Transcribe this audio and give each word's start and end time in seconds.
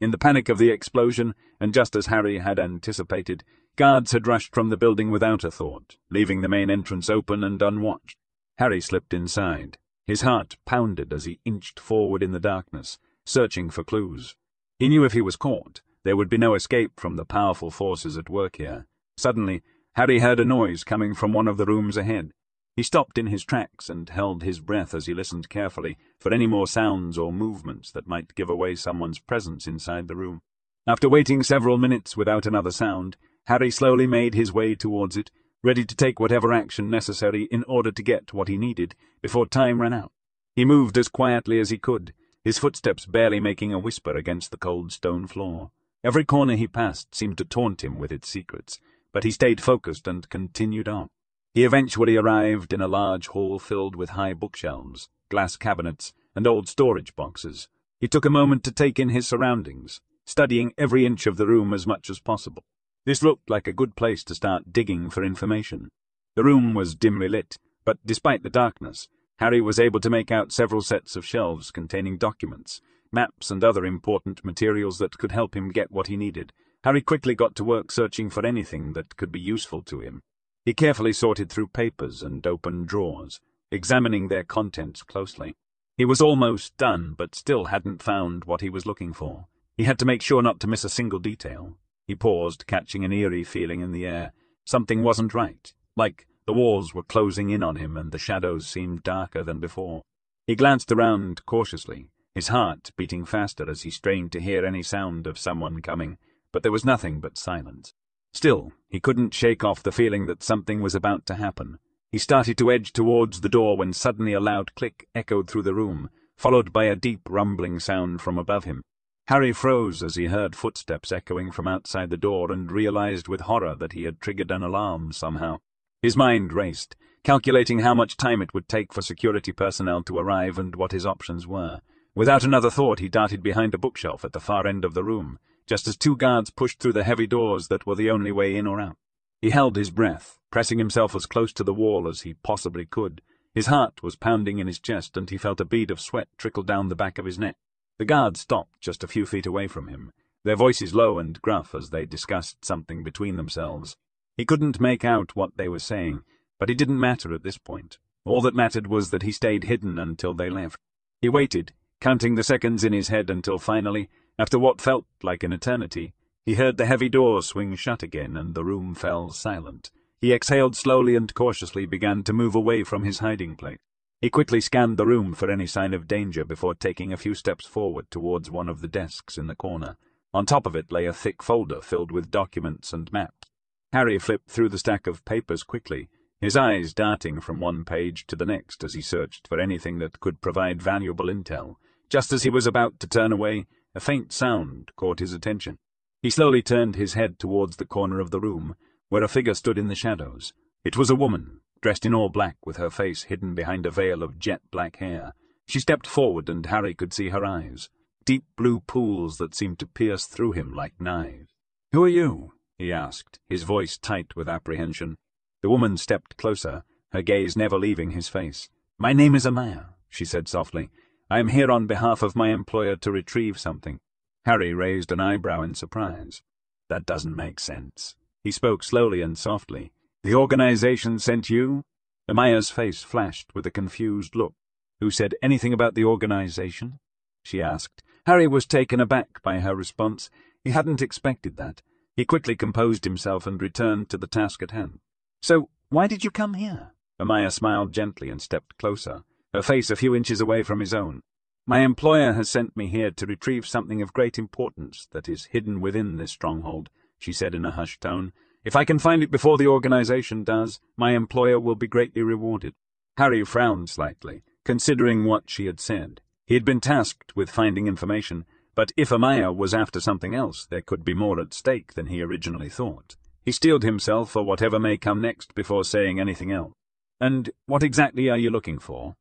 In 0.00 0.12
the 0.12 0.18
panic 0.18 0.48
of 0.48 0.56
the 0.56 0.70
explosion, 0.70 1.34
and 1.60 1.74
just 1.74 1.94
as 1.94 2.06
Harry 2.06 2.38
had 2.38 2.58
anticipated, 2.58 3.44
guards 3.76 4.12
had 4.12 4.26
rushed 4.26 4.54
from 4.54 4.70
the 4.70 4.78
building 4.78 5.10
without 5.10 5.44
a 5.44 5.50
thought, 5.50 5.98
leaving 6.10 6.40
the 6.40 6.48
main 6.48 6.70
entrance 6.70 7.10
open 7.10 7.44
and 7.44 7.60
unwatched. 7.60 8.16
Harry 8.56 8.80
slipped 8.80 9.12
inside. 9.12 9.76
His 10.06 10.22
heart 10.22 10.56
pounded 10.64 11.12
as 11.12 11.26
he 11.26 11.40
inched 11.44 11.78
forward 11.78 12.22
in 12.22 12.32
the 12.32 12.40
darkness, 12.40 12.98
searching 13.26 13.68
for 13.68 13.84
clues. 13.84 14.36
He 14.78 14.88
knew 14.88 15.04
if 15.04 15.12
he 15.12 15.20
was 15.20 15.36
caught, 15.36 15.82
there 16.02 16.16
would 16.16 16.30
be 16.30 16.38
no 16.38 16.54
escape 16.54 16.98
from 16.98 17.16
the 17.16 17.26
powerful 17.26 17.70
forces 17.70 18.16
at 18.16 18.30
work 18.30 18.56
here. 18.56 18.86
Suddenly, 19.18 19.62
Harry 19.96 20.20
heard 20.20 20.40
a 20.40 20.44
noise 20.46 20.82
coming 20.82 21.14
from 21.14 21.34
one 21.34 21.46
of 21.46 21.58
the 21.58 21.66
rooms 21.66 21.98
ahead. 21.98 22.32
He 22.80 22.84
stopped 22.84 23.18
in 23.18 23.26
his 23.26 23.44
tracks 23.44 23.90
and 23.90 24.08
held 24.08 24.42
his 24.42 24.58
breath 24.58 24.94
as 24.94 25.04
he 25.04 25.12
listened 25.12 25.50
carefully 25.50 25.98
for 26.18 26.32
any 26.32 26.46
more 26.46 26.66
sounds 26.66 27.18
or 27.18 27.30
movements 27.30 27.92
that 27.92 28.08
might 28.08 28.34
give 28.34 28.48
away 28.48 28.74
someone's 28.74 29.18
presence 29.18 29.66
inside 29.66 30.08
the 30.08 30.16
room. 30.16 30.40
After 30.86 31.06
waiting 31.06 31.42
several 31.42 31.76
minutes 31.76 32.16
without 32.16 32.46
another 32.46 32.70
sound, 32.70 33.18
Harry 33.48 33.70
slowly 33.70 34.06
made 34.06 34.32
his 34.32 34.50
way 34.50 34.74
towards 34.74 35.18
it, 35.18 35.30
ready 35.62 35.84
to 35.84 35.94
take 35.94 36.18
whatever 36.18 36.54
action 36.54 36.88
necessary 36.88 37.42
in 37.50 37.64
order 37.64 37.92
to 37.92 38.02
get 38.02 38.32
what 38.32 38.48
he 38.48 38.56
needed 38.56 38.94
before 39.20 39.44
time 39.44 39.82
ran 39.82 39.92
out. 39.92 40.12
He 40.56 40.64
moved 40.64 40.96
as 40.96 41.08
quietly 41.08 41.60
as 41.60 41.68
he 41.68 41.76
could, 41.76 42.14
his 42.42 42.58
footsteps 42.58 43.04
barely 43.04 43.40
making 43.40 43.74
a 43.74 43.78
whisper 43.78 44.16
against 44.16 44.52
the 44.52 44.56
cold 44.56 44.90
stone 44.90 45.26
floor. 45.26 45.70
Every 46.02 46.24
corner 46.24 46.56
he 46.56 46.66
passed 46.66 47.14
seemed 47.14 47.36
to 47.36 47.44
taunt 47.44 47.84
him 47.84 47.98
with 47.98 48.10
its 48.10 48.30
secrets, 48.30 48.80
but 49.12 49.24
he 49.24 49.30
stayed 49.30 49.60
focused 49.60 50.08
and 50.08 50.26
continued 50.30 50.88
on. 50.88 51.10
He 51.52 51.64
eventually 51.64 52.16
arrived 52.16 52.72
in 52.72 52.80
a 52.80 52.88
large 52.88 53.28
hall 53.28 53.58
filled 53.58 53.96
with 53.96 54.10
high 54.10 54.34
bookshelves, 54.34 55.08
glass 55.28 55.56
cabinets, 55.56 56.12
and 56.34 56.46
old 56.46 56.68
storage 56.68 57.16
boxes. 57.16 57.68
He 57.98 58.06
took 58.06 58.24
a 58.24 58.30
moment 58.30 58.62
to 58.64 58.72
take 58.72 58.98
in 58.98 59.08
his 59.08 59.26
surroundings, 59.26 60.00
studying 60.24 60.72
every 60.78 61.04
inch 61.04 61.26
of 61.26 61.36
the 61.36 61.46
room 61.46 61.74
as 61.74 61.86
much 61.86 62.08
as 62.08 62.20
possible. 62.20 62.62
This 63.04 63.22
looked 63.22 63.50
like 63.50 63.66
a 63.66 63.72
good 63.72 63.96
place 63.96 64.22
to 64.24 64.34
start 64.34 64.72
digging 64.72 65.10
for 65.10 65.24
information. 65.24 65.88
The 66.36 66.44
room 66.44 66.72
was 66.72 66.94
dimly 66.94 67.28
lit, 67.28 67.58
but 67.84 67.98
despite 68.06 68.44
the 68.44 68.50
darkness, 68.50 69.08
Harry 69.38 69.60
was 69.60 69.80
able 69.80 69.98
to 70.00 70.10
make 70.10 70.30
out 70.30 70.52
several 70.52 70.82
sets 70.82 71.16
of 71.16 71.26
shelves 71.26 71.72
containing 71.72 72.16
documents, 72.16 72.80
maps, 73.10 73.50
and 73.50 73.64
other 73.64 73.84
important 73.84 74.44
materials 74.44 74.98
that 74.98 75.18
could 75.18 75.32
help 75.32 75.56
him 75.56 75.72
get 75.72 75.90
what 75.90 76.06
he 76.06 76.16
needed. 76.16 76.52
Harry 76.84 77.00
quickly 77.00 77.34
got 77.34 77.56
to 77.56 77.64
work 77.64 77.90
searching 77.90 78.30
for 78.30 78.46
anything 78.46 78.92
that 78.92 79.16
could 79.16 79.32
be 79.32 79.40
useful 79.40 79.82
to 79.82 80.00
him. 80.00 80.22
He 80.64 80.74
carefully 80.74 81.12
sorted 81.12 81.50
through 81.50 81.68
papers 81.68 82.22
and 82.22 82.46
opened 82.46 82.88
drawers, 82.88 83.40
examining 83.70 84.28
their 84.28 84.44
contents 84.44 85.02
closely. 85.02 85.56
He 85.96 86.04
was 86.04 86.20
almost 86.20 86.76
done, 86.76 87.14
but 87.16 87.34
still 87.34 87.66
hadn't 87.66 88.02
found 88.02 88.44
what 88.44 88.60
he 88.60 88.70
was 88.70 88.86
looking 88.86 89.12
for. 89.12 89.46
He 89.76 89.84
had 89.84 89.98
to 90.00 90.06
make 90.06 90.22
sure 90.22 90.42
not 90.42 90.60
to 90.60 90.66
miss 90.66 90.84
a 90.84 90.88
single 90.88 91.18
detail. 91.18 91.76
He 92.06 92.14
paused, 92.14 92.66
catching 92.66 93.04
an 93.04 93.12
eerie 93.12 93.44
feeling 93.44 93.80
in 93.80 93.92
the 93.92 94.06
air. 94.06 94.32
Something 94.64 95.02
wasn't 95.02 95.34
right, 95.34 95.72
like 95.96 96.26
the 96.46 96.52
walls 96.52 96.94
were 96.94 97.02
closing 97.02 97.50
in 97.50 97.62
on 97.62 97.76
him 97.76 97.96
and 97.96 98.12
the 98.12 98.18
shadows 98.18 98.66
seemed 98.66 99.02
darker 99.02 99.42
than 99.42 99.60
before. 99.60 100.02
He 100.46 100.56
glanced 100.56 100.90
around 100.90 101.44
cautiously, 101.46 102.08
his 102.34 102.48
heart 102.48 102.90
beating 102.96 103.24
faster 103.24 103.70
as 103.70 103.82
he 103.82 103.90
strained 103.90 104.32
to 104.32 104.40
hear 104.40 104.64
any 104.64 104.82
sound 104.82 105.26
of 105.26 105.38
someone 105.38 105.80
coming, 105.80 106.18
but 106.52 106.62
there 106.62 106.72
was 106.72 106.84
nothing 106.84 107.20
but 107.20 107.38
silence. 107.38 107.94
Still, 108.32 108.72
he 108.88 109.00
couldn't 109.00 109.34
shake 109.34 109.64
off 109.64 109.82
the 109.82 109.92
feeling 109.92 110.26
that 110.26 110.42
something 110.42 110.80
was 110.80 110.94
about 110.94 111.26
to 111.26 111.34
happen. 111.34 111.78
He 112.12 112.18
started 112.18 112.58
to 112.58 112.70
edge 112.70 112.92
towards 112.92 113.40
the 113.40 113.48
door 113.48 113.76
when 113.76 113.92
suddenly 113.92 114.32
a 114.32 114.40
loud 114.40 114.74
click 114.74 115.08
echoed 115.14 115.48
through 115.48 115.62
the 115.62 115.74
room, 115.74 116.10
followed 116.36 116.72
by 116.72 116.84
a 116.84 116.96
deep 116.96 117.20
rumbling 117.28 117.78
sound 117.78 118.20
from 118.20 118.38
above 118.38 118.64
him. 118.64 118.82
Harry 119.28 119.52
froze 119.52 120.02
as 120.02 120.16
he 120.16 120.26
heard 120.26 120.56
footsteps 120.56 121.12
echoing 121.12 121.52
from 121.52 121.68
outside 121.68 122.10
the 122.10 122.16
door 122.16 122.50
and 122.50 122.72
realized 122.72 123.28
with 123.28 123.42
horror 123.42 123.76
that 123.76 123.92
he 123.92 124.04
had 124.04 124.20
triggered 124.20 124.50
an 124.50 124.62
alarm 124.62 125.12
somehow. 125.12 125.58
His 126.02 126.16
mind 126.16 126.52
raced, 126.52 126.96
calculating 127.22 127.80
how 127.80 127.94
much 127.94 128.16
time 128.16 128.42
it 128.42 128.54
would 128.54 128.68
take 128.68 128.92
for 128.92 129.02
security 129.02 129.52
personnel 129.52 130.02
to 130.04 130.18
arrive 130.18 130.58
and 130.58 130.74
what 130.74 130.92
his 130.92 131.06
options 131.06 131.46
were. 131.46 131.80
Without 132.14 132.42
another 132.42 132.70
thought, 132.70 132.98
he 132.98 133.08
darted 133.08 133.42
behind 133.42 133.72
a 133.74 133.78
bookshelf 133.78 134.24
at 134.24 134.32
the 134.32 134.40
far 134.40 134.66
end 134.66 134.84
of 134.84 134.94
the 134.94 135.04
room, 135.04 135.38
just 135.66 135.86
as 135.88 135.96
two 135.96 136.16
guards 136.16 136.50
pushed 136.50 136.80
through 136.80 136.92
the 136.92 137.04
heavy 137.04 137.26
doors 137.26 137.68
that 137.68 137.86
were 137.86 137.94
the 137.94 138.10
only 138.10 138.32
way 138.32 138.56
in 138.56 138.66
or 138.66 138.80
out. 138.80 138.96
He 139.40 139.50
held 139.50 139.76
his 139.76 139.90
breath, 139.90 140.38
pressing 140.50 140.78
himself 140.78 141.14
as 141.14 141.26
close 141.26 141.52
to 141.54 141.64
the 141.64 141.74
wall 141.74 142.08
as 142.08 142.22
he 142.22 142.34
possibly 142.34 142.84
could. 142.84 143.22
His 143.54 143.66
heart 143.66 144.02
was 144.02 144.16
pounding 144.16 144.58
in 144.58 144.66
his 144.66 144.78
chest, 144.78 145.16
and 145.16 145.28
he 145.28 145.36
felt 145.36 145.60
a 145.60 145.64
bead 145.64 145.90
of 145.90 146.00
sweat 146.00 146.28
trickle 146.36 146.62
down 146.62 146.88
the 146.88 146.96
back 146.96 147.18
of 147.18 147.24
his 147.24 147.38
neck. 147.38 147.56
The 147.98 148.04
guards 148.04 148.40
stopped 148.40 148.80
just 148.80 149.02
a 149.02 149.08
few 149.08 149.26
feet 149.26 149.46
away 149.46 149.66
from 149.66 149.88
him, 149.88 150.12
their 150.44 150.56
voices 150.56 150.94
low 150.94 151.18
and 151.18 151.40
gruff 151.42 151.74
as 151.74 151.90
they 151.90 152.06
discussed 152.06 152.64
something 152.64 153.02
between 153.02 153.36
themselves. 153.36 153.96
He 154.36 154.44
couldn't 154.44 154.80
make 154.80 155.04
out 155.04 155.36
what 155.36 155.56
they 155.56 155.68
were 155.68 155.78
saying, 155.78 156.22
but 156.58 156.70
it 156.70 156.78
didn't 156.78 157.00
matter 157.00 157.34
at 157.34 157.42
this 157.42 157.58
point. 157.58 157.98
All 158.24 158.40
that 158.42 158.54
mattered 158.54 158.86
was 158.86 159.10
that 159.10 159.22
he 159.22 159.32
stayed 159.32 159.64
hidden 159.64 159.98
until 159.98 160.34
they 160.34 160.48
left. 160.48 160.78
He 161.20 161.28
waited, 161.28 161.72
counting 162.00 162.34
the 162.34 162.42
seconds 162.42 162.84
in 162.84 162.92
his 162.92 163.08
head 163.08 163.28
until 163.28 163.58
finally, 163.58 164.08
after 164.38 164.58
what 164.58 164.80
felt 164.80 165.06
like 165.22 165.42
an 165.42 165.52
eternity, 165.52 166.14
he 166.44 166.54
heard 166.54 166.76
the 166.76 166.86
heavy 166.86 167.08
door 167.08 167.42
swing 167.42 167.76
shut 167.76 168.02
again 168.02 168.36
and 168.36 168.54
the 168.54 168.64
room 168.64 168.94
fell 168.94 169.30
silent. 169.30 169.90
He 170.20 170.32
exhaled 170.32 170.76
slowly 170.76 171.16
and 171.16 171.32
cautiously 171.32 171.86
began 171.86 172.22
to 172.24 172.32
move 172.32 172.54
away 172.54 172.84
from 172.84 173.04
his 173.04 173.20
hiding 173.20 173.56
place. 173.56 173.78
He 174.20 174.28
quickly 174.28 174.60
scanned 174.60 174.98
the 174.98 175.06
room 175.06 175.32
for 175.32 175.50
any 175.50 175.66
sign 175.66 175.94
of 175.94 176.06
danger 176.06 176.44
before 176.44 176.74
taking 176.74 177.12
a 177.12 177.16
few 177.16 177.34
steps 177.34 177.64
forward 177.64 178.10
towards 178.10 178.50
one 178.50 178.68
of 178.68 178.82
the 178.82 178.88
desks 178.88 179.38
in 179.38 179.46
the 179.46 179.54
corner. 179.54 179.96
On 180.34 180.44
top 180.44 180.66
of 180.66 180.76
it 180.76 180.92
lay 180.92 181.06
a 181.06 181.12
thick 181.12 181.42
folder 181.42 181.80
filled 181.80 182.12
with 182.12 182.30
documents 182.30 182.92
and 182.92 183.10
maps. 183.12 183.48
Harry 183.92 184.18
flipped 184.18 184.50
through 184.50 184.68
the 184.68 184.78
stack 184.78 185.06
of 185.06 185.24
papers 185.24 185.62
quickly, 185.62 186.08
his 186.40 186.56
eyes 186.56 186.94
darting 186.94 187.40
from 187.40 187.60
one 187.60 187.84
page 187.84 188.26
to 188.26 188.36
the 188.36 188.46
next 188.46 188.84
as 188.84 188.94
he 188.94 189.00
searched 189.00 189.48
for 189.48 189.58
anything 189.58 189.98
that 189.98 190.20
could 190.20 190.40
provide 190.40 190.82
valuable 190.82 191.26
intel. 191.26 191.76
Just 192.08 192.32
as 192.32 192.42
he 192.42 192.50
was 192.50 192.66
about 192.66 193.00
to 193.00 193.06
turn 193.06 193.32
away, 193.32 193.66
a 193.94 194.00
faint 194.00 194.32
sound 194.32 194.90
caught 194.96 195.18
his 195.18 195.32
attention. 195.32 195.78
He 196.22 196.30
slowly 196.30 196.62
turned 196.62 196.96
his 196.96 197.14
head 197.14 197.38
towards 197.38 197.76
the 197.76 197.86
corner 197.86 198.20
of 198.20 198.30
the 198.30 198.40
room, 198.40 198.76
where 199.08 199.22
a 199.22 199.28
figure 199.28 199.54
stood 199.54 199.78
in 199.78 199.88
the 199.88 199.94
shadows. 199.94 200.52
It 200.84 200.96
was 200.96 201.10
a 201.10 201.14
woman, 201.14 201.60
dressed 201.80 202.06
in 202.06 202.14
all 202.14 202.28
black 202.28 202.56
with 202.64 202.76
her 202.76 202.90
face 202.90 203.24
hidden 203.24 203.54
behind 203.54 203.86
a 203.86 203.90
veil 203.90 204.22
of 204.22 204.38
jet 204.38 204.60
black 204.70 204.96
hair. 204.96 205.34
She 205.66 205.80
stepped 205.80 206.06
forward 206.06 206.48
and 206.48 206.66
Harry 206.66 206.94
could 206.94 207.12
see 207.12 207.30
her 207.30 207.44
eyes, 207.44 207.88
deep 208.24 208.44
blue 208.56 208.80
pools 208.80 209.38
that 209.38 209.54
seemed 209.54 209.78
to 209.78 209.86
pierce 209.86 210.26
through 210.26 210.52
him 210.52 210.74
like 210.74 211.00
knives. 211.00 211.48
Who 211.92 212.04
are 212.04 212.08
you? 212.08 212.52
he 212.78 212.92
asked, 212.92 213.38
his 213.48 213.64
voice 213.64 213.98
tight 213.98 214.36
with 214.36 214.48
apprehension. 214.48 215.16
The 215.62 215.68
woman 215.70 215.96
stepped 215.96 216.36
closer, 216.36 216.84
her 217.12 217.22
gaze 217.22 217.56
never 217.56 217.78
leaving 217.78 218.12
his 218.12 218.28
face. 218.28 218.68
My 218.98 219.12
name 219.12 219.34
is 219.34 219.44
Amaya, 219.44 219.94
she 220.08 220.24
said 220.24 220.48
softly. 220.48 220.90
I 221.32 221.38
am 221.38 221.46
here 221.46 221.70
on 221.70 221.86
behalf 221.86 222.24
of 222.24 222.34
my 222.34 222.48
employer 222.48 222.96
to 222.96 223.12
retrieve 223.12 223.56
something. 223.56 224.00
Harry 224.46 224.74
raised 224.74 225.12
an 225.12 225.20
eyebrow 225.20 225.62
in 225.62 225.74
surprise. 225.74 226.42
That 226.88 227.06
doesn't 227.06 227.36
make 227.36 227.60
sense. 227.60 228.16
He 228.42 228.50
spoke 228.50 228.82
slowly 228.82 229.22
and 229.22 229.38
softly. 229.38 229.92
The 230.24 230.34
organization 230.34 231.20
sent 231.20 231.48
you? 231.48 231.84
Amaya's 232.28 232.70
face 232.70 233.04
flashed 233.04 233.54
with 233.54 233.64
a 233.64 233.70
confused 233.70 234.34
look. 234.34 234.54
Who 234.98 235.12
said 235.12 235.36
anything 235.40 235.72
about 235.72 235.94
the 235.94 236.04
organization? 236.04 236.98
she 237.44 237.62
asked. 237.62 238.02
Harry 238.26 238.48
was 238.48 238.66
taken 238.66 238.98
aback 238.98 239.40
by 239.40 239.60
her 239.60 239.76
response. 239.76 240.30
He 240.64 240.70
hadn't 240.70 241.00
expected 241.00 241.56
that. 241.58 241.80
He 242.16 242.24
quickly 242.24 242.56
composed 242.56 243.04
himself 243.04 243.46
and 243.46 243.62
returned 243.62 244.08
to 244.10 244.18
the 244.18 244.26
task 244.26 244.64
at 244.64 244.72
hand. 244.72 244.98
So, 245.42 245.68
why 245.90 246.08
did 246.08 246.24
you 246.24 246.32
come 246.32 246.54
here? 246.54 246.90
Amaya 247.20 247.52
smiled 247.52 247.92
gently 247.92 248.30
and 248.30 248.42
stepped 248.42 248.76
closer 248.78 249.22
her 249.52 249.62
face 249.62 249.90
a 249.90 249.96
few 249.96 250.14
inches 250.14 250.40
away 250.40 250.62
from 250.62 250.80
his 250.80 250.94
own. 250.94 251.22
My 251.66 251.80
employer 251.80 252.32
has 252.32 252.50
sent 252.50 252.76
me 252.76 252.88
here 252.88 253.10
to 253.12 253.26
retrieve 253.26 253.66
something 253.66 254.02
of 254.02 254.12
great 254.12 254.38
importance 254.38 255.06
that 255.12 255.28
is 255.28 255.46
hidden 255.46 255.80
within 255.80 256.16
this 256.16 256.32
stronghold, 256.32 256.90
she 257.18 257.32
said 257.32 257.54
in 257.54 257.64
a 257.64 257.70
hushed 257.70 258.00
tone. 258.00 258.32
If 258.64 258.76
I 258.76 258.84
can 258.84 258.98
find 258.98 259.22
it 259.22 259.30
before 259.30 259.56
the 259.56 259.66
organization 259.66 260.44
does, 260.44 260.80
my 260.96 261.12
employer 261.12 261.58
will 261.60 261.74
be 261.74 261.86
greatly 261.86 262.22
rewarded. 262.22 262.74
Harry 263.16 263.44
frowned 263.44 263.88
slightly, 263.88 264.42
considering 264.64 265.24
what 265.24 265.48
she 265.48 265.66
had 265.66 265.80
said. 265.80 266.20
He 266.46 266.54
had 266.54 266.64
been 266.64 266.80
tasked 266.80 267.36
with 267.36 267.50
finding 267.50 267.86
information, 267.86 268.44
but 268.74 268.92
if 268.96 269.10
Amaya 269.10 269.54
was 269.54 269.74
after 269.74 270.00
something 270.00 270.34
else, 270.34 270.66
there 270.66 270.82
could 270.82 271.04
be 271.04 271.14
more 271.14 271.40
at 271.40 271.54
stake 271.54 271.94
than 271.94 272.06
he 272.06 272.22
originally 272.22 272.68
thought. 272.68 273.16
He 273.44 273.52
steeled 273.52 273.82
himself 273.82 274.30
for 274.30 274.42
whatever 274.42 274.78
may 274.78 274.96
come 274.96 275.20
next 275.20 275.54
before 275.54 275.84
saying 275.84 276.18
anything 276.18 276.52
else. 276.52 276.72
And 277.20 277.50
what 277.66 277.82
exactly 277.82 278.28
are 278.28 278.38
you 278.38 278.50
looking 278.50 278.78
for? 278.78 279.14